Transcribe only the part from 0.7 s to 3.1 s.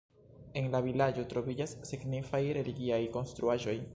la vilaĝo troviĝas signifaj religiaj